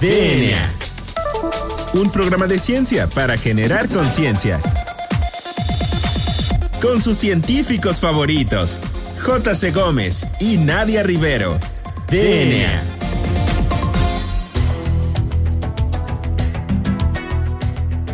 [0.00, 0.60] DNA.
[1.94, 4.60] Un programa de ciencia para generar conciencia.
[6.82, 8.78] Con sus científicos favoritos,
[9.24, 9.70] J.C.
[9.70, 11.58] Gómez y Nadia Rivero.
[12.10, 12.82] DNA.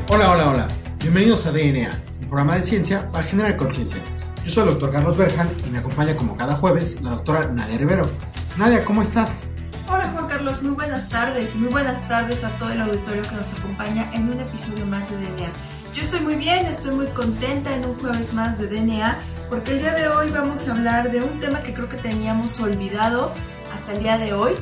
[0.08, 0.68] Hola, hola, hola.
[1.00, 1.90] Bienvenidos a DNA,
[2.20, 3.98] un programa de ciencia para generar conciencia.
[4.44, 7.76] Yo soy el doctor Carlos Berjan y me acompaña como cada jueves la doctora Nadia
[7.76, 8.08] Rivero.
[8.56, 9.46] Nadia, ¿cómo estás?
[9.92, 13.34] Hola Juan Carlos, muy buenas tardes y muy buenas tardes a todo el auditorio que
[13.34, 15.52] nos acompaña en un episodio más de DNA.
[15.94, 19.80] Yo estoy muy bien, estoy muy contenta en un jueves más de DNA porque el
[19.80, 23.34] día de hoy vamos a hablar de un tema que creo que teníamos olvidado
[23.74, 24.54] hasta el día de hoy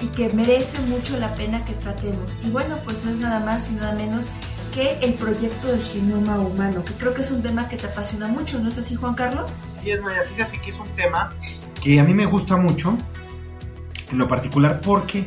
[0.00, 2.32] y que merece mucho la pena que tratemos.
[2.42, 4.24] Y bueno, pues no es nada más y nada menos
[4.72, 8.26] que el proyecto del genoma humano, que creo que es un tema que te apasiona
[8.28, 9.50] mucho, ¿no es así Juan Carlos?
[9.82, 11.34] Sí, es Nadia, fíjate que es un tema
[11.78, 12.96] que a mí me gusta mucho
[14.10, 15.24] en lo particular porque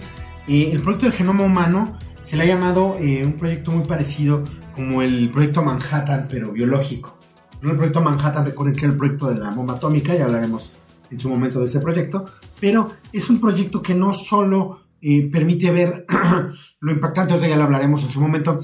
[0.47, 4.43] eh, el proyecto del genoma humano se le ha llamado eh, un proyecto muy parecido
[4.75, 7.17] como el proyecto Manhattan, pero biológico.
[7.61, 10.71] No el proyecto Manhattan, recuerden que era el proyecto de la bomba atómica, ya hablaremos
[11.09, 12.25] en su momento de ese proyecto,
[12.59, 16.05] pero es un proyecto que no solo eh, permite ver
[16.79, 18.61] lo impactante, ahorita ya lo hablaremos en su momento,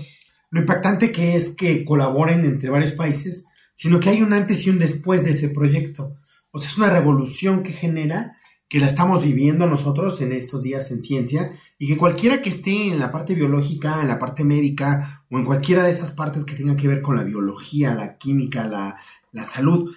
[0.49, 4.69] lo impactante que es que colaboren entre varios países, sino que hay un antes y
[4.69, 6.15] un después de ese proyecto.
[6.51, 8.36] O sea, es una revolución que genera
[8.69, 12.89] que la estamos viviendo nosotros en estos días en ciencia y que cualquiera que esté
[12.89, 16.55] en la parte biológica, en la parte médica o en cualquiera de esas partes que
[16.55, 18.97] tenga que ver con la biología, la química, la,
[19.45, 19.95] salud,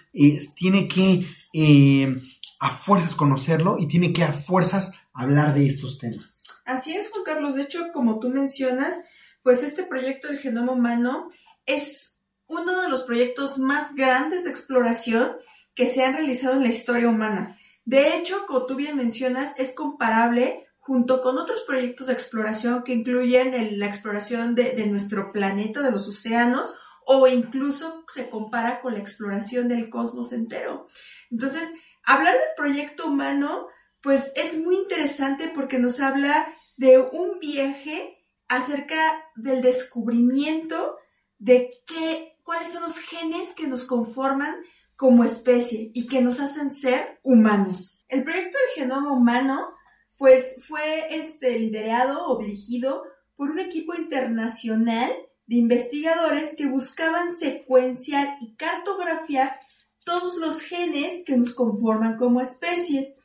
[0.55, 1.19] tiene que
[1.55, 2.23] eh,
[2.61, 6.43] a fuerzas conocerlo y tiene que a fuerzas hablar de estos temas.
[6.67, 7.55] Así es, Juan Carlos.
[7.55, 9.01] De hecho, como tú mencionas,
[9.43, 11.31] pues este proyecto del genoma humano
[11.65, 15.33] es uno de los proyectos más grandes de exploración
[15.75, 17.59] que se han realizado en la historia humana.
[17.85, 22.95] De hecho, como tú bien mencionas, es comparable junto con otros proyectos de exploración que
[22.95, 26.75] incluyen la exploración de, nuestro planeta, de los océanos,
[27.07, 30.89] o incluso se compara con la exploración del cosmos entero.
[31.31, 31.73] Entonces,
[32.05, 33.69] hablar del proyecto humano,
[34.01, 38.19] pues es muy interesante porque nos habla de un viaje
[38.49, 40.97] acerca del descubrimiento
[41.39, 44.57] de qué, cuáles son los genes que nos conforman
[45.01, 48.05] como especie y que nos hacen ser humanos.
[48.07, 49.73] El proyecto del genoma humano,
[50.19, 55.11] pues fue este, liderado o dirigido por un equipo internacional
[55.47, 59.59] de investigadores que buscaban secuenciar y cartografiar
[60.05, 63.17] todos los genes que nos conforman como especie.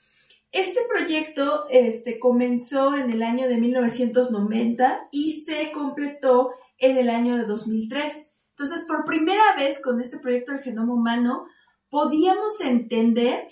[0.54, 7.36] Este proyecto este, comenzó en el año de 1990 y se completó en el año
[7.36, 8.32] de 2003.
[8.52, 11.48] Entonces, por primera vez con este proyecto del genoma humano,
[11.96, 13.48] podíamos entender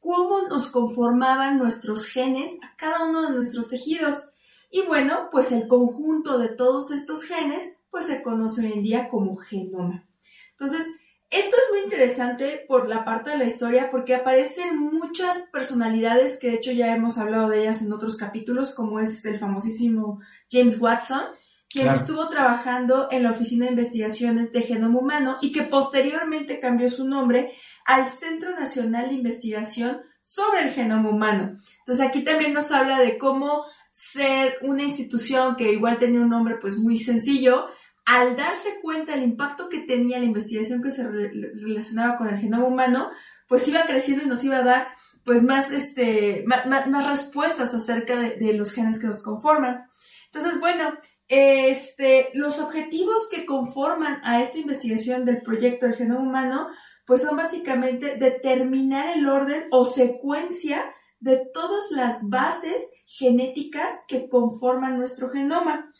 [0.00, 4.30] cómo nos conformaban nuestros genes a cada uno de nuestros tejidos.
[4.72, 9.08] Y bueno, pues el conjunto de todos estos genes, pues se conoce hoy en día
[9.08, 10.04] como genoma.
[10.50, 10.84] Entonces,
[11.30, 16.50] esto es muy interesante por la parte de la historia porque aparecen muchas personalidades que
[16.50, 20.20] de hecho ya hemos hablado de ellas en otros capítulos, como es el famosísimo
[20.50, 21.22] James Watson,
[21.68, 26.90] quien estuvo trabajando en la Oficina de Investigaciones de Genoma Humano y que posteriormente cambió
[26.90, 27.52] su nombre
[27.86, 31.58] al Centro Nacional de Investigación sobre el Genoma Humano.
[31.78, 36.56] Entonces aquí también nos habla de cómo ser una institución que igual tenía un nombre
[36.60, 37.66] pues muy sencillo,
[38.04, 42.66] al darse cuenta del impacto que tenía la investigación que se relacionaba con el genoma
[42.66, 43.10] humano,
[43.48, 44.88] pues iba creciendo y nos iba a dar
[45.24, 49.84] pues más, este, más, respuestas acerca de, de, los genes que nos conforman.
[50.26, 50.96] Entonces, bueno,
[51.26, 56.68] este, los objetivos que conforman a esta investigación del proyecto del genoma humano,
[57.06, 60.84] pues son básicamente determinar el orden o secuencia
[61.20, 65.92] de todas las bases genéticas que conforman nuestro genoma.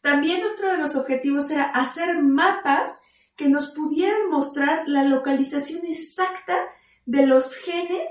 [0.00, 3.00] También otro de los objetivos era hacer mapas
[3.36, 6.56] que nos pudieran mostrar la localización exacta
[7.04, 8.10] de los genes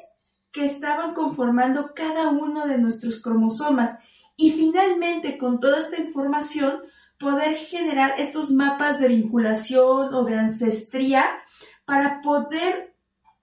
[0.51, 3.99] que estaban conformando cada uno de nuestros cromosomas
[4.37, 6.81] y finalmente con toda esta información
[7.19, 11.25] poder generar estos mapas de vinculación o de ancestría
[11.85, 12.95] para poder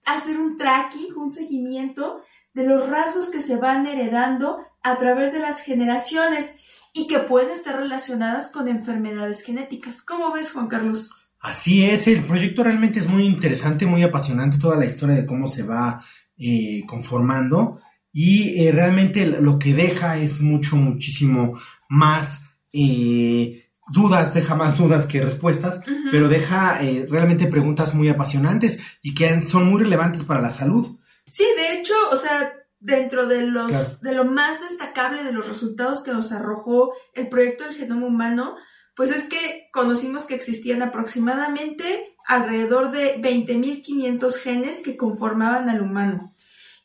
[0.05, 2.21] hacer un tracking, un seguimiento
[2.53, 6.55] de los rasgos que se van heredando a través de las generaciones
[6.93, 10.03] y que pueden estar relacionadas con enfermedades genéticas.
[10.03, 11.11] ¿Cómo ves, Juan Carlos?
[11.39, 15.47] Así es, el proyecto realmente es muy interesante, muy apasionante, toda la historia de cómo
[15.47, 16.03] se va
[16.37, 17.79] eh, conformando
[18.13, 21.57] y eh, realmente lo que deja es mucho, muchísimo
[21.89, 23.60] más eh,
[23.91, 29.41] dudas, deja más dudas que respuestas, pero deja eh, realmente preguntas muy apasionantes y que
[29.41, 30.97] son muy relevantes para la salud.
[31.25, 36.03] Sí, de hecho, o sea, dentro de los de lo más destacable de los resultados
[36.03, 38.55] que nos arrojó el proyecto del genoma humano,
[38.95, 46.33] pues es que conocimos que existían aproximadamente alrededor de 20.500 genes que conformaban al humano.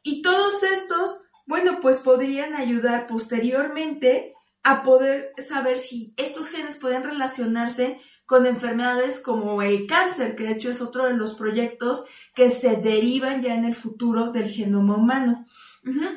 [0.03, 4.36] Y todos estos, bueno, pues podrían ayudar posteriormente
[4.67, 10.55] a poder saber si estos genes pueden relacionarse con enfermedades como el cáncer, que de
[10.55, 12.05] hecho es otro de los proyectos
[12.35, 15.47] que se derivan ya en el futuro del genoma humano.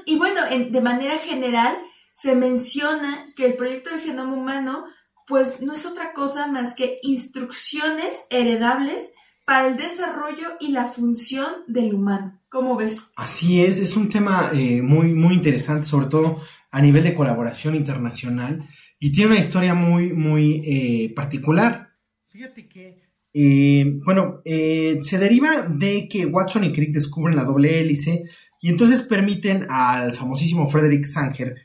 [0.04, 1.78] Y bueno, de manera general
[2.12, 4.86] se menciona que el proyecto del genoma humano
[5.28, 9.14] pues no es otra cosa más que instrucciones heredables
[9.46, 12.40] para el desarrollo y la función del humano.
[12.50, 13.12] ¿Cómo ves?
[13.16, 17.76] Así es, es un tema eh, muy, muy interesante, sobre todo a nivel de colaboración
[17.76, 18.68] internacional
[19.00, 21.90] y tiene una historia muy, muy eh, particular.
[22.28, 23.02] Fíjate que,
[23.34, 28.24] eh, bueno, se deriva de que Watson y Crick descubren la doble hélice
[28.62, 31.56] y entonces permiten al famosísimo Frederick Sanger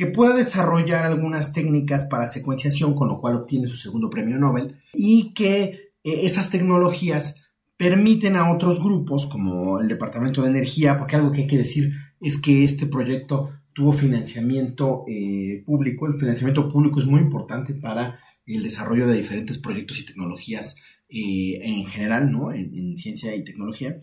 [0.00, 4.76] que pueda desarrollar algunas técnicas para secuenciación, con lo cual obtiene su segundo premio Nobel,
[4.94, 7.42] y que eh, esas tecnologías
[7.76, 11.92] permiten a otros grupos, como el Departamento de Energía, porque algo que hay que decir
[12.18, 13.50] es que este proyecto
[13.80, 19.56] tuvo financiamiento eh, público, el financiamiento público es muy importante para el desarrollo de diferentes
[19.56, 20.76] proyectos y tecnologías
[21.08, 22.52] eh, en general, ¿no?
[22.52, 23.96] En, en, ciencia y tecnología,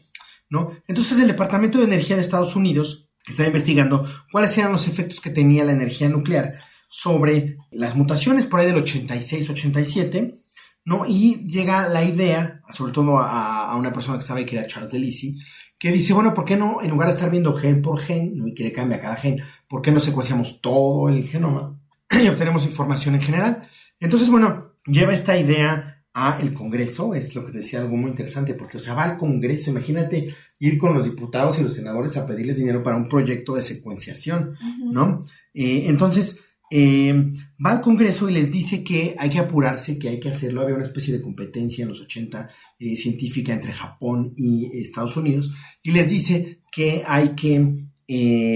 [0.50, 0.72] ¿no?
[0.88, 5.30] Entonces el Departamento de Energía de Estados Unidos estaba investigando cuáles eran los efectos que
[5.30, 6.56] tenía la energía nuclear
[6.90, 10.44] sobre las mutaciones por ahí del 86-87,
[10.86, 11.06] ¿no?
[11.06, 14.92] Y llega la idea, sobre todo a, una persona que estaba ahí, que era Charles
[14.92, 15.38] Delisi,
[15.80, 18.48] que dice, bueno, ¿por qué no, en lugar de estar viendo gen por gen, ¿no?
[18.48, 21.80] y que le cambia a cada gen, ¿por qué no secuenciamos todo el genoma
[22.24, 23.68] y obtenemos información en general?
[24.00, 28.56] Entonces, bueno, lleva esta idea a el Congreso, es lo que decía algo muy interesante,
[28.56, 32.26] porque, o sea, va al Congreso, imagínate ir con los diputados y los senadores a
[32.26, 34.56] pedirles dinero para un proyecto de secuenciación,
[34.92, 35.20] ¿no?
[35.54, 37.30] Eh, entonces, eh,
[37.64, 40.62] va al Congreso y les dice que hay que apurarse, que hay que hacerlo.
[40.62, 42.50] Había una especie de competencia en los 80
[42.80, 47.88] eh, científica entre Japón y Estados Unidos, y les dice que hay que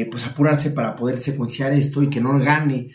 [0.09, 2.91] pues apurarse para poder secuenciar esto y que no gane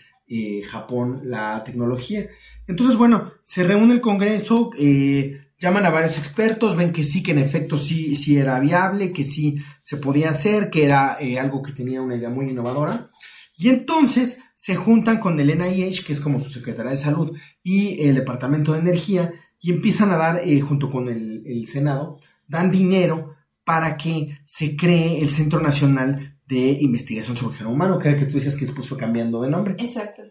[0.70, 2.26] Japón la tecnología.
[2.66, 7.30] Entonces, bueno, se reúne el Congreso, eh, llaman a varios expertos, ven que sí, que
[7.30, 11.62] en efecto sí, sí era viable, que sí se podía hacer, que era eh, algo
[11.62, 13.08] que tenía una idea muy innovadora.
[13.56, 18.02] Y entonces se juntan con el NIH, que es como su secretaria de salud, y
[18.02, 22.70] el Departamento de Energía, y empiezan a dar, eh, junto con el, el, Senado, dan
[22.70, 28.14] dinero para que se cree el Centro Nacional de Investigación sobre el Genoma Humano, que
[28.14, 29.74] que tú decías que después fue cambiando de nombre.
[29.78, 30.22] Exacto.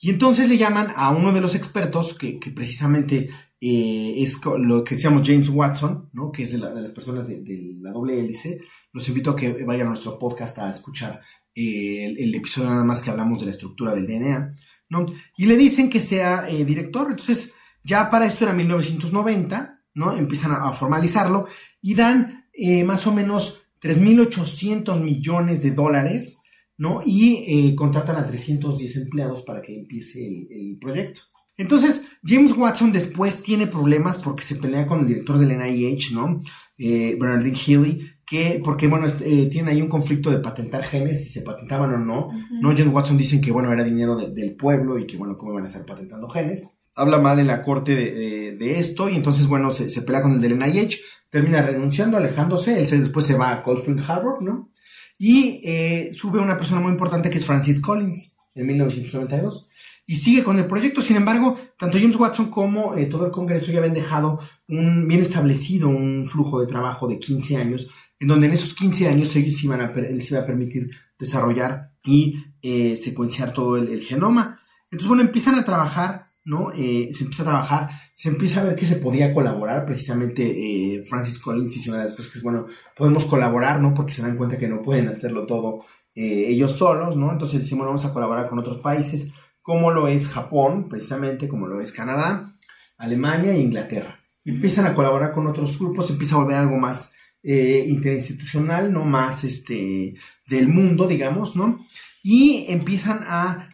[0.00, 3.28] Y entonces le llaman a uno de los expertos, que, precisamente
[3.60, 6.30] eh, es lo que decíamos James Watson, ¿no?
[6.30, 8.60] que es de, las personas de, la doble hélice.
[8.92, 11.20] Los invito a que vayan a nuestro podcast a escuchar
[11.58, 14.54] eh, el, episodio nada más que hablamos de la estructura del DNA.
[14.90, 15.06] ¿no?
[15.36, 17.08] Y le dicen que sea eh, director.
[17.10, 17.52] Entonces,
[17.82, 20.16] ya para esto era 1990, ¿no?
[20.16, 21.46] Empiezan a, formalizarlo
[21.80, 22.46] y dan
[22.84, 26.38] más o menos 3.800 millones de dólares
[26.78, 27.02] ¿no?
[27.04, 31.22] Y eh, contratan a 310 empleados para que empiece el, proyecto.
[31.58, 36.40] Entonces, James Watson después tiene problemas porque se pelea con el director del NIH, ¿no?
[36.78, 41.24] Eh, Bernard Healy, que, porque, bueno, este, eh, tienen ahí un conflicto de patentar genes,
[41.24, 42.30] si se patentaban o no,
[42.62, 42.70] ¿no?
[42.70, 45.66] James Watson dicen que, bueno, era dinero del pueblo y que, bueno, ¿cómo van a
[45.66, 46.78] estar patentando genes?
[46.94, 50.40] Habla mal en la corte de, esto y entonces, bueno, se, se, pelea con el
[50.40, 54.70] del NIH, termina renunciando, alejándose, él se, después se va a Cold Spring Harbor, ¿no?
[55.18, 59.67] Y eh, sube una persona muy importante que es Francis Collins en 1992
[60.08, 61.02] y sigue con el proyecto.
[61.02, 65.20] Sin embargo, tanto James Watson como eh, todo el Congreso ya habían dejado un bien
[65.20, 69.62] establecido un flujo de trabajo de 15 años, en donde en esos 15 años ellos
[69.62, 74.58] iban a, les iba a permitir desarrollar y eh, secuenciar todo el, genoma.
[74.90, 76.70] Entonces, bueno, empiezan a trabajar, ¿no?
[76.72, 79.86] se empieza a trabajar se empieza a ver que se podía colaborar.
[79.86, 83.94] Precisamente eh, Francis Collins dice una de las cosas que es, bueno, podemos colaborar, ¿no?
[83.94, 85.84] Porque se dan cuenta que no pueden hacerlo todo
[86.16, 87.30] eh, ellos solos, ¿no?
[87.30, 89.34] Entonces decimos, vamos a colaborar con otros países,
[89.68, 92.50] como lo es Japón, precisamente, como lo es Canadá,
[92.96, 94.18] Alemania e Inglaterra.
[94.42, 99.04] Empiezan a colaborar con otros grupos, empieza a volver algo más eh, interinstitucional, ¿no?
[99.04, 100.14] Más este,
[100.46, 101.84] del mundo, digamos, ¿no?
[102.22, 103.68] Y empiezan a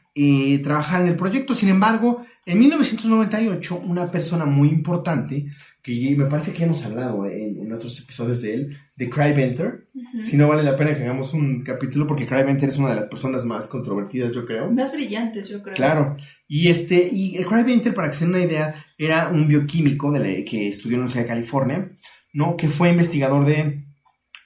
[0.65, 1.55] trabajar en el proyecto.
[1.55, 5.47] Sin embargo, en 1998, una persona muy importante,
[5.85, 9.89] que me parece que ya hemos hablado en, otros episodios de él, de Cry Venter.
[10.23, 12.95] Si no vale la pena que hagamos un capítulo porque Cry Venter es una de
[12.95, 14.71] las personas más controvertidas, yo creo.
[14.71, 15.75] Más brillantes, yo creo.
[15.75, 16.17] Claro.
[16.49, 20.11] Y este, y el Cry Venter, para que se den una idea, era un bioquímico
[20.11, 21.91] de que estudió en la Universidad de California,
[22.33, 22.57] ¿no?
[22.57, 23.85] Que fue investigador de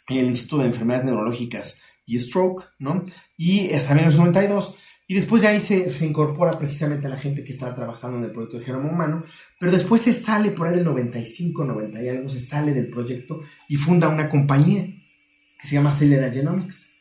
[0.09, 3.05] el Instituto de Enfermedades Neurológicas y stroke, ¿no?
[3.37, 4.75] Y hasta 1992.
[5.11, 8.25] Y después de ahí se, se, incorpora precisamente a la gente que estaba trabajando en
[8.25, 9.25] el proyecto del genoma humano,
[9.59, 13.41] pero después se sale por ahí del 95, 90 y algo, se sale del proyecto
[13.69, 16.95] y funda una compañía que se llama Celera Genomics.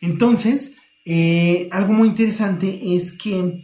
[0.00, 3.60] Entonces, eh, algo muy interesante es que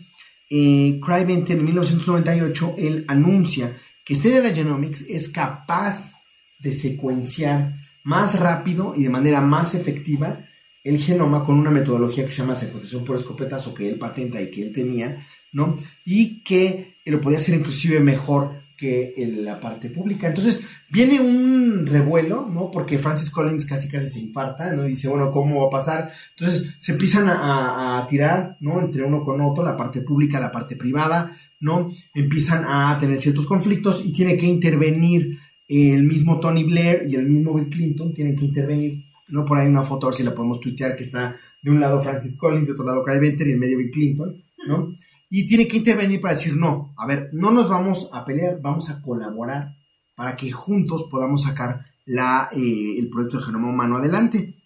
[0.51, 6.15] eh, en 1998 él anuncia que Celera Genomics es capaz
[6.59, 10.49] de secuenciar más rápido y de manera más efectiva
[10.85, 14.41] el genoma con una metodología que se llama secuenciación por escopetas o que él patenta
[14.41, 15.77] y que él tenía, ¿no?
[16.05, 20.27] Y que lo podía hacer inclusive mejor que la parte pública.
[20.27, 22.69] Entonces viene un revuelo, ¿no?
[22.69, 24.87] Porque Francis Collins casi casi se infarta, ¿no?
[24.87, 26.13] Y dice, bueno, ¿cómo va a pasar?
[26.37, 28.81] Entonces se empiezan a, tirar, ¿no?
[28.81, 31.93] Entre uno con otro, la parte pública, la parte privada, ¿no?
[32.13, 37.29] Empiezan a tener ciertos conflictos y tiene que intervenir el mismo Tony Blair y el
[37.29, 39.45] mismo Bill Clinton, tienen que intervenir ¿no?
[39.45, 42.01] Por ahí una foto, a ver si la podemos tuitear, que está de un lado
[42.01, 44.37] Francis Collins, de otro lado Craig Venter y en medio Bill Clinton,
[44.69, 44.95] ¿no?
[45.31, 48.91] Y tiene que intervenir para decir, no, a ver, no nos vamos a pelear, vamos
[48.91, 49.75] a colaborar
[50.15, 54.57] para que juntos podamos sacar la, eh, el proyecto del genoma humano adelante.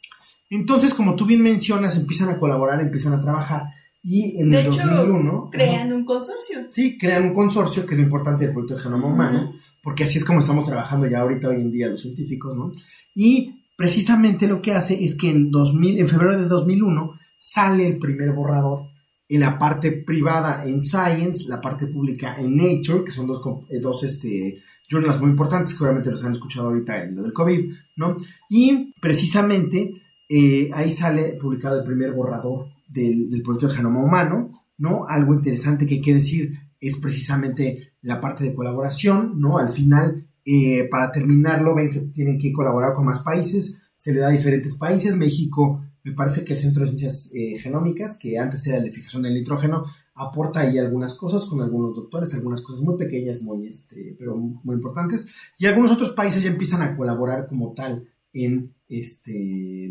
[0.51, 3.63] Entonces, como tú bien mencionas, empiezan a colaborar, empiezan a trabajar.
[4.03, 5.51] Y en de el hecho, 2001...
[5.51, 6.59] Crean un consorcio.
[6.69, 10.19] Sí, crean un consorcio, que es lo importante del proyecto del genoma humano, porque así
[10.19, 12.73] es como estamos trabajando ya ahorita, hoy en día, los científicos, ¿no?
[13.15, 17.99] Y precisamente lo que hace es que en, 2000, en febrero de 2001 sale el
[17.99, 18.89] primer borrador
[19.29, 23.81] en la parte privada en Science, la parte pública en Nature, que son dos, eh,
[23.81, 28.17] dos este, journals muy importantes, seguramente los han escuchado ahorita en lo del COVID, ¿no?
[28.49, 29.95] Y precisamente
[30.29, 35.07] eh, ahí sale publicado el primer borrador del, del proyecto del genoma humano, ¿no?
[35.09, 39.59] Algo interesante que hay que decir es precisamente la parte de colaboración, ¿no?
[39.59, 44.21] Al final eh, para terminarlo, ven que tienen que colaborar con más países, se le
[44.21, 45.17] da a diferentes países.
[45.17, 48.93] México, me parece que el Centro de Ciencias eh, Genómicas, que antes era el de
[48.93, 49.85] fijación del nitrógeno,
[50.15, 54.77] aporta ahí algunas cosas con algunos doctores, algunas cosas muy pequeñas, muy, este, pero muy
[54.77, 55.29] importantes.
[55.59, 59.89] Y algunos otros países ya empiezan a colaborar como tal en este,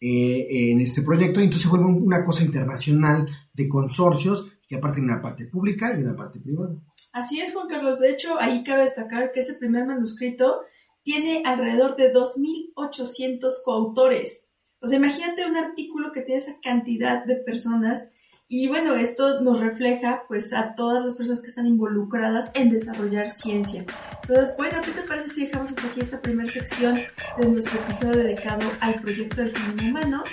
[0.00, 1.40] eh, en este proyecto.
[1.40, 5.92] Y entonces se vuelve una cosa internacional de consorcios que aparte hay una parte pública
[5.94, 6.74] y una parte privada.
[7.12, 8.00] Así es, Juan Carlos.
[8.00, 10.62] De hecho, ahí cabe destacar que ese primer manuscrito
[11.02, 14.50] tiene alrededor de 2.800 coautores.
[14.80, 18.08] O sea, imagínate un artículo que tiene esa cantidad de personas
[18.48, 23.30] y bueno, esto nos refleja pues a todas las personas que están involucradas en desarrollar
[23.30, 23.84] ciencia.
[24.22, 26.98] Entonces, bueno, ¿qué te parece si dejamos hasta aquí esta primera sección
[27.36, 30.24] de nuestro episodio dedicado al proyecto del genoma humano?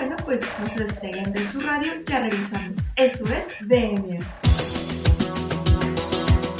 [0.00, 2.78] Bueno, pues no se despeguen de su radio, ya regresamos.
[2.96, 4.26] Esto es DNA.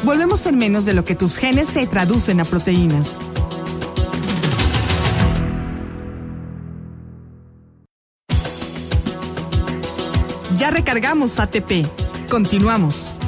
[0.04, 3.16] Volvemos en menos de lo que tus genes se traducen a proteínas.
[10.58, 11.86] Ya recargamos ATP.
[12.28, 13.19] Continuamos.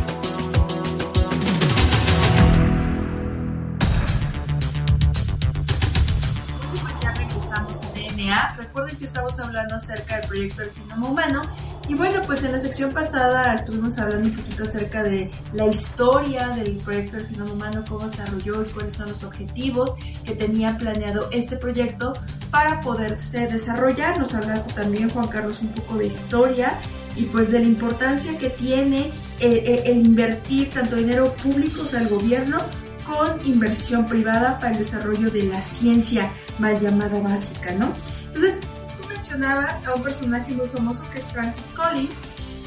[9.82, 11.42] Acerca del proyecto del genoma humano
[11.88, 16.48] y bueno, pues en la sección pasada estuvimos hablando un poquito acerca de la historia
[16.50, 19.92] del proyecto del genoma humano, cómo se desarrolló y cuáles son los objetivos
[20.24, 22.12] que tenía planeado este proyecto
[22.50, 24.18] para poderse desarrollar.
[24.18, 26.78] Nos hablaste también, Juan Carlos, un poco de historia
[27.16, 29.10] y pues de la importancia que tiene
[29.40, 32.58] el, eh, eh, el invertir tanto dinero público, o sea, el gobierno,
[33.04, 37.92] con inversión privada para el desarrollo de la ciencia mal llamada básica, ¿no?
[39.34, 42.14] Entonces, a un personaje muy famoso que es Francis Collins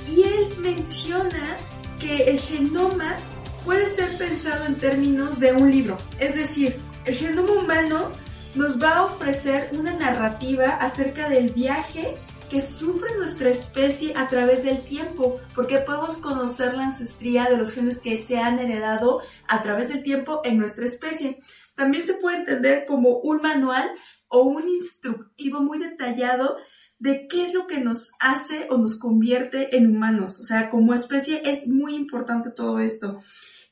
[0.10, 1.56] y él menciona
[2.00, 3.16] que el genoma
[3.64, 5.98] puede ser pensado en términos de un libro.
[6.20, 8.12] Es decir, el genoma humano
[8.56, 12.16] nos va a ofrecer una narrativa acerca del viaje
[12.50, 17.74] que sufre nuestra especie a través del tiempo, porque podemos conocer la ancestría de los
[17.74, 21.42] genes que se han heredado a través del tiempo en nuestra especie.
[21.76, 23.92] También se puede entender como un manual
[24.36, 26.58] o un instructivo muy detallado
[27.00, 30.40] de qué es lo que nos hace o nos convierte en humanos.
[30.42, 33.22] O sea, como especie es muy importante todo esto.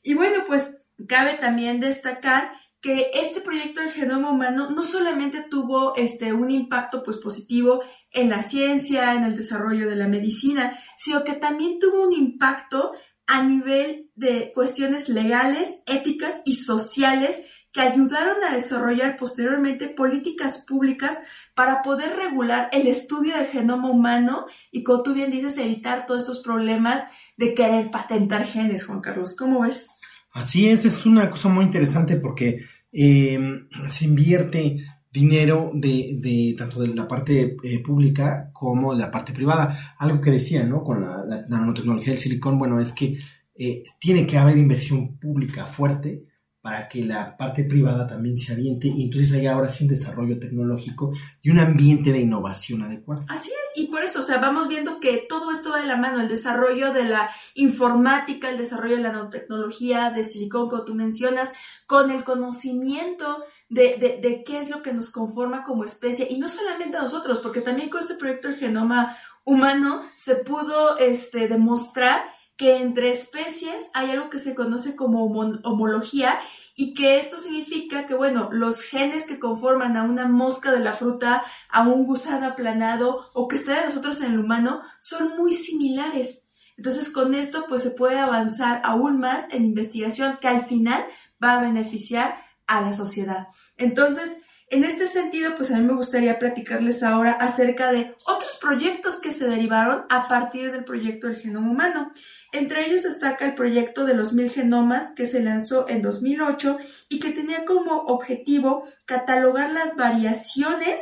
[0.02, 5.94] Y bueno, pues cabe también destacar que este proyecto del genoma humano no solamente tuvo
[5.96, 11.24] este, un impacto pues, positivo en la ciencia, en el desarrollo de la medicina, sino
[11.24, 12.92] que también tuvo un impacto
[13.26, 17.42] a nivel de cuestiones legales, éticas y sociales
[17.74, 21.18] que ayudaron a desarrollar posteriormente políticas públicas
[21.54, 26.22] para poder regular el estudio del genoma humano y, como tú bien dices, evitar todos
[26.22, 27.02] estos problemas
[27.36, 29.34] de querer patentar genes, Juan Carlos.
[29.36, 29.88] ¿Cómo ves?
[30.32, 32.60] Así es, es una cosa muy interesante porque
[32.92, 39.10] eh, se invierte dinero de, de, tanto de la parte eh, pública como de la
[39.10, 39.96] parte privada.
[39.98, 40.84] Algo que decía, ¿no?
[40.84, 43.18] Con la, la nanotecnología del silicón, bueno, es que
[43.56, 46.24] eh, tiene que haber inversión pública fuerte
[46.64, 50.38] para que la parte privada también se aviente y entonces hay ahora sí un desarrollo
[50.38, 53.22] tecnológico y un ambiente de innovación adecuado.
[53.28, 55.98] Así es, y por eso, o sea, vamos viendo que todo esto va de la
[55.98, 60.94] mano, el desarrollo de la informática, el desarrollo de la nanotecnología, de silicón, como tú
[60.94, 61.52] mencionas,
[61.86, 66.38] con el conocimiento de, de, de qué es lo que nos conforma como especie, y
[66.38, 71.46] no solamente a nosotros, porque también con este proyecto del genoma humano se pudo este,
[71.46, 72.22] demostrar
[72.56, 76.40] que entre especies hay algo que se conoce como homología
[76.76, 80.92] y que esto significa que, bueno, los genes que conforman a una mosca de la
[80.92, 85.52] fruta, a un gusano aplanado o que está de nosotros en el humano son muy
[85.52, 86.46] similares.
[86.76, 91.04] Entonces, con esto, pues se puede avanzar aún más en investigación que al final
[91.42, 93.48] va a beneficiar a la sociedad.
[93.76, 99.20] Entonces, en este sentido, pues a mí me gustaría platicarles ahora acerca de otros proyectos
[99.20, 102.12] que se derivaron a partir del proyecto del genoma humano.
[102.54, 107.18] Entre ellos destaca el proyecto de los mil genomas que se lanzó en 2008 y
[107.18, 111.00] que tenía como objetivo catalogar las variaciones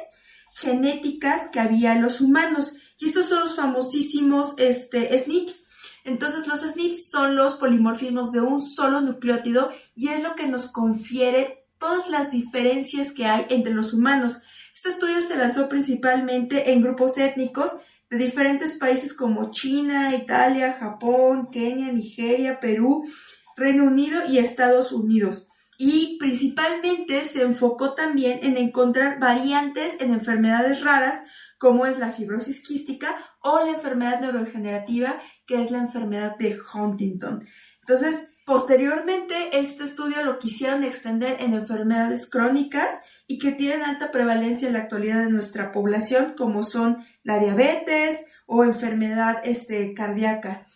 [0.55, 2.77] genéticas que había en los humanos.
[2.99, 5.67] Y estos son los famosísimos este, SNPs.
[6.05, 10.69] Entonces los SNPs son los polimorfismos de un solo nucleótido y es lo que nos
[10.69, 14.39] confiere todas las diferencias que hay entre los humanos.
[14.75, 17.73] Este estudio se lanzó principalmente en grupos étnicos
[18.13, 23.11] de diferentes países como China, Italia, Japón, Kenia, Nigeria, Perú,
[23.57, 25.49] Reino Unido y Estados Unidos.
[25.79, 31.25] Y principalmente se enfocó también en encontrar variantes en enfermedades raras
[31.57, 37.43] como es la fibrosis quística o la enfermedad neurodegenerativa que es la enfermedad de Huntington.
[37.81, 42.93] Entonces, posteriormente este estudio lo quisieron extender en enfermedades crónicas
[43.33, 48.27] y que tienen alta prevalencia en la actualidad de nuestra población, como son la diabetes
[48.45, 50.67] o enfermedad este, cardíaca.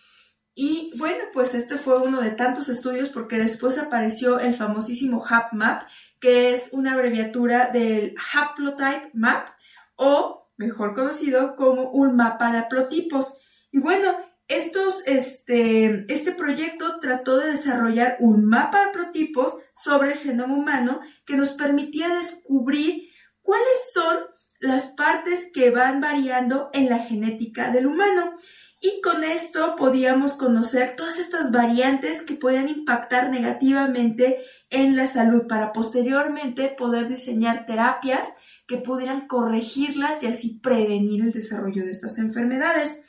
[0.54, 5.82] Y bueno, pues este fue uno de tantos estudios porque después apareció el famosísimo HapMap,
[6.18, 9.48] que es una abreviatura del Haplotype Map
[9.96, 13.36] o mejor conocido como un mapa de haplotipos.
[13.70, 14.16] Y bueno,
[14.48, 21.00] estos, este, este proyecto trató de desarrollar un mapa de protipos sobre el genoma humano
[21.24, 23.10] que nos permitía descubrir
[23.42, 24.18] cuáles son
[24.60, 28.36] las partes que van variando en la genética del humano.
[28.80, 35.46] Y con esto podíamos conocer todas estas variantes que pueden impactar negativamente en la salud
[35.48, 38.28] para posteriormente poder diseñar terapias
[38.66, 43.02] que pudieran corregirlas y así prevenir el desarrollo de estas enfermedades.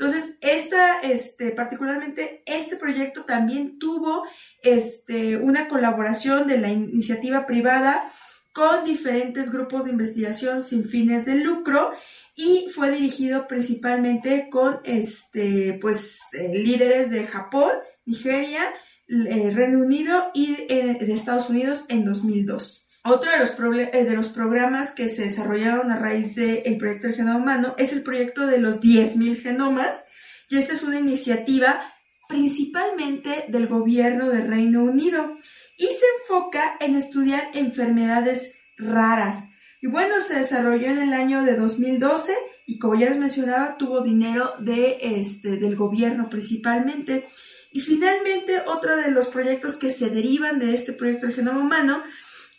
[0.00, 4.24] Entonces, esta, este, particularmente este proyecto también tuvo
[4.62, 8.10] este, una colaboración de la iniciativa privada
[8.54, 11.92] con diferentes grupos de investigación sin fines de lucro
[12.34, 17.72] y fue dirigido principalmente con este, pues, eh, líderes de Japón,
[18.06, 18.62] Nigeria,
[19.06, 22.89] eh, Reino Unido y eh, de Estados Unidos en 2002.
[23.02, 23.56] Otro de los,
[23.94, 27.92] eh, de los programas que se desarrollaron a raíz del proyecto del genoma humano es
[27.92, 30.04] el proyecto de los 10.000 genomas
[30.50, 31.80] y esta es una iniciativa
[32.28, 35.36] principalmente del gobierno del Reino Unido
[35.78, 39.48] y se enfoca en estudiar enfermedades raras.
[39.80, 42.36] Y bueno, se desarrolló en el año de 2012
[42.66, 47.28] y como ya les mencionaba, tuvo dinero de, este, del gobierno principalmente.
[47.72, 52.02] Y finalmente, otro de los proyectos que se derivan de este proyecto del genoma humano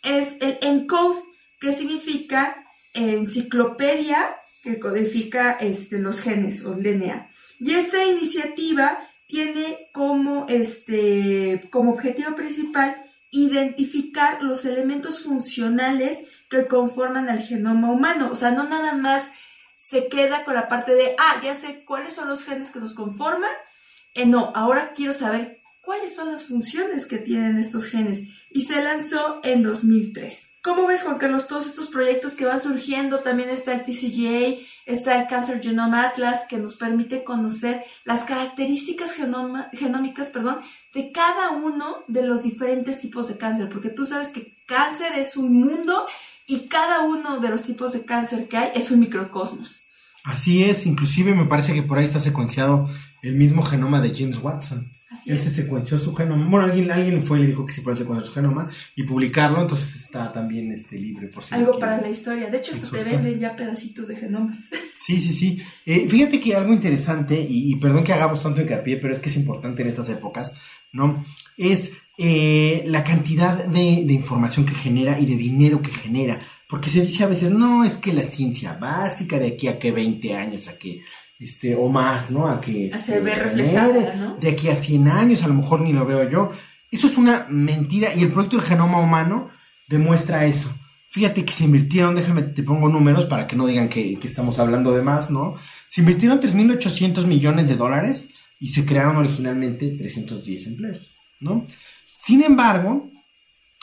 [0.02, 1.22] es el ENCODE,
[1.60, 7.30] que significa enciclopedia que codifica este, los genes o DNA.
[7.58, 17.28] Y esta iniciativa tiene como, este, como objetivo principal identificar los elementos funcionales que conforman
[17.28, 18.30] al genoma humano.
[18.30, 19.30] O sea, no nada más
[19.74, 22.94] se queda con la parte de, ah, ya sé cuáles son los genes que nos
[22.94, 23.50] conforman.
[24.14, 28.82] Eh, no, ahora quiero saber cuáles son las funciones que tienen estos genes y se
[28.82, 30.56] lanzó en 2003.
[30.62, 33.18] ¿Cómo ves, Juan Carlos, todos estos proyectos que van surgiendo?
[33.18, 39.14] También está el TCGA, está el Cancer Genome Atlas, que nos permite conocer las características
[39.72, 40.60] genómicas perdón,
[40.94, 45.36] de cada uno de los diferentes tipos de cáncer, porque tú sabes que cáncer es
[45.36, 46.06] un mundo
[46.46, 49.88] y cada uno de los tipos de cáncer que hay es un microcosmos.
[50.24, 52.88] Así es, inclusive me parece que por ahí está secuenciado
[53.22, 54.90] el mismo genoma de James Watson.
[55.26, 56.48] Él se secuenció su genoma.
[56.48, 59.60] Bueno, alguien, alguien fue y le dijo que se puede secuenciar su genoma y publicarlo,
[59.60, 62.50] entonces está también este, libre por si Algo para la historia.
[62.50, 64.68] De hecho, hasta te venden ya pedacitos de genomas.
[64.94, 65.60] Sí, sí, sí.
[65.84, 69.36] Eh, fíjate que algo interesante, y, perdón que hagamos tanto hincapié, pero es que es
[69.36, 70.60] importante en estas épocas,
[70.92, 71.24] ¿no?
[71.56, 76.40] Es eh, la cantidad de, de información que genera y de dinero que genera
[76.72, 79.92] Porque se dice a veces, no, es que la ciencia básica de aquí a que
[79.92, 81.02] 20 años, a que,
[81.38, 82.48] este, o más, ¿no?
[82.48, 82.86] A que...
[82.86, 84.36] Este, se ve reflejada, genere, ¿no?
[84.40, 86.50] De aquí a 100 años, a lo mejor ni lo veo yo.
[86.90, 89.50] Eso es una mentira y el proyecto del genoma humano
[89.86, 90.74] demuestra eso.
[91.10, 94.58] Fíjate que se invirtieron, déjame, te pongo números para que no digan que, que estamos
[94.58, 95.56] hablando de más, ¿no?
[95.86, 101.66] Se invirtieron 3.800 millones de dólares y se crearon originalmente 310 empleos, ¿no?
[102.10, 103.10] Sin embargo,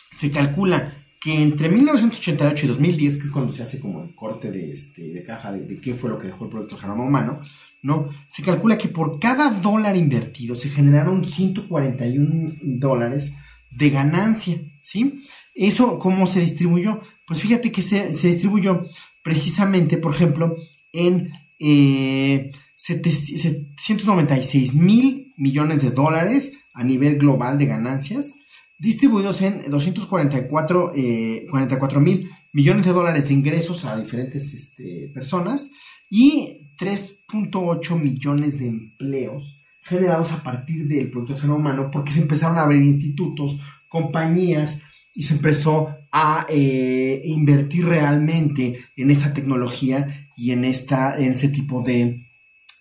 [0.09, 4.51] se calcula que entre 1988 y 2010, que es cuando se hace como el corte
[4.51, 7.41] de, este, de caja de, qué fue lo que dejó el proyecto Genoma Humano,
[7.81, 8.09] ¿no?
[8.27, 13.35] Se calcula que por cada dólar invertido se generaron 141 dólares
[13.69, 15.21] de ganancia, ¿sí?
[15.53, 17.01] ¿Eso cómo se distribuyó?
[17.27, 18.85] Pues fíjate que se, se distribuyó
[19.21, 20.55] precisamente, por ejemplo,
[20.93, 28.35] en eh, 796 mil millones de dólares a nivel global de ganancias,
[28.79, 35.69] distribuidos en 244 eh, 44 mil millones de dólares de ingresos a diferentes este, personas
[36.09, 42.21] y 3.8 millones de empleos generados a partir del producto del genoma humano porque se
[42.21, 50.29] empezaron a abrir institutos, compañías y se empezó a eh, invertir realmente en esta tecnología
[50.35, 52.25] y en, esta, en este tipo de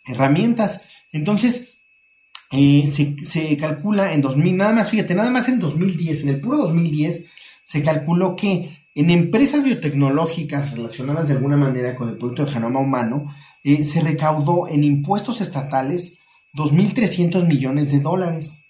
[0.06, 0.82] herramientas.
[1.12, 1.67] Entonces,
[2.50, 6.58] eh, se, calcula en 2000, nada más, fíjate, nada más en 2010, en el puro
[6.58, 7.26] 2010,
[7.62, 12.80] se calculó que en empresas biotecnológicas relacionadas de alguna manera con el producto del genoma
[12.80, 13.26] humano,
[13.62, 16.18] eh, se recaudó en impuestos estatales
[16.54, 18.64] 2.300 millones de dólares.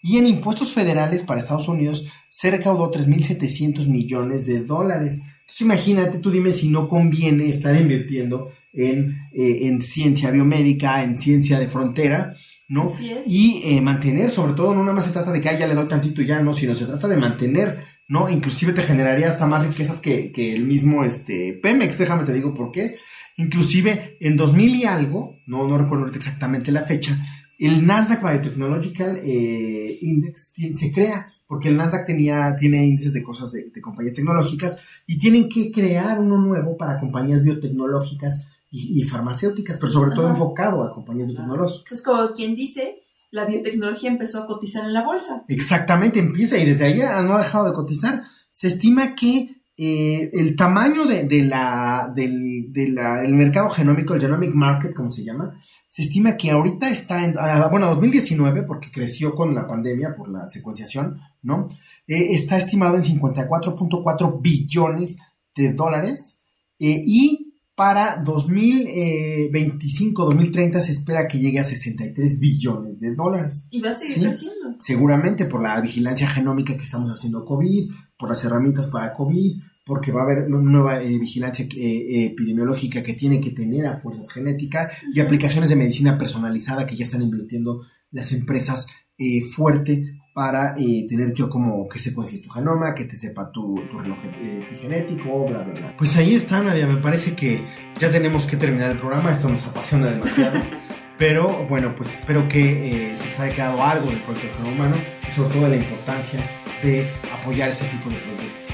[0.00, 5.22] Y en impuestos federales para Estados Unidos se recaudó 3.700 millones de dólares.
[5.40, 11.16] Entonces imagínate, tú dime si no conviene estar invirtiendo en, eh, en ciencia biomédica, en
[11.16, 12.36] ciencia de frontera,
[12.68, 12.92] ¿no?
[13.26, 15.74] Y eh, mantener, sobre todo, no nada más se trata de que ah, ya le
[15.74, 18.28] doy tantito ya, no, sino se trata de mantener, ¿no?
[18.28, 22.54] Inclusive te generaría hasta más riquezas que, que el mismo este, Pemex, déjame te digo
[22.54, 22.96] por qué.
[23.36, 27.18] Inclusive en 2000 y algo, no, no recuerdo ahorita exactamente la fecha,
[27.58, 33.50] el Nasdaq Biotechnological eh, Index se crea, porque el Nasdaq tenía, tiene índices de cosas
[33.50, 39.04] de, de, compañías tecnológicas y tienen que crear uno nuevo para compañías biotecnológicas y, y
[39.04, 40.34] farmacéuticas, pero sobre todo Ajá.
[40.34, 41.92] enfocado a compañías biotecnológicas.
[41.92, 45.44] Es como quien dice, la biotecnología empezó a cotizar en la bolsa.
[45.48, 48.22] Exactamente, empieza y desde ahí no ha dejado de cotizar.
[48.50, 54.14] Se estima que eh, el tamaño de, de la, del de la, el mercado genómico,
[54.14, 58.64] el genomic market, como se llama, se estima que ahorita está en, ah, bueno, 2019,
[58.64, 61.68] porque creció con la pandemia por la secuenciación, ¿no?
[62.06, 65.18] Eh, está estimado en 54.4 billones
[65.54, 66.42] de dólares
[66.78, 67.47] eh, y
[67.78, 73.68] para 2025-2030 se espera que llegue a 63 billones de dólares.
[73.70, 74.20] Y va a seguir ¿Sí?
[74.22, 74.74] creciendo.
[74.80, 80.10] Seguramente por la vigilancia genómica que estamos haciendo COVID, por las herramientas para COVID, porque
[80.10, 84.90] va a haber nueva eh, vigilancia eh, epidemiológica que tiene que tener a fuerzas genéticas
[85.14, 88.88] y aplicaciones de medicina personalizada que ya están invirtiendo las empresas
[89.18, 93.80] eh, fuerte para eh, tener yo como que secuencies tu genoma, que te sepa tu,
[93.90, 95.96] tu reloj eh, epigenético, bla, bla, bla.
[95.96, 96.86] Pues ahí está, Nadia.
[96.86, 97.60] Me parece que
[97.98, 99.32] ya tenemos que terminar el programa.
[99.32, 100.60] Esto nos apasiona demasiado.
[101.18, 104.72] Pero bueno, pues espero que eh, se les haya quedado algo del proyecto del genoma
[104.86, 106.40] humano y sobre todo de la importancia
[106.80, 108.68] de apoyar este tipo de proyectos.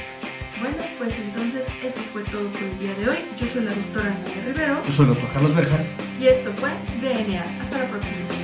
[0.60, 3.16] Bueno, pues entonces esto fue todo por el día de hoy.
[3.38, 5.86] Yo soy la doctora Nadia Rivero Yo soy el doctor Carlos Berjan.
[6.20, 7.60] y esto fue DNA.
[7.62, 8.43] Hasta la próxima.